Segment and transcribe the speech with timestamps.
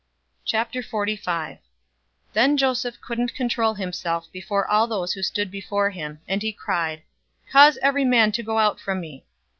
[0.51, 1.59] 045:001
[2.33, 7.03] Then Joseph couldn't control himself before all those who stood before him, and he cried,
[7.51, 9.27] "Cause every man to go out from me!"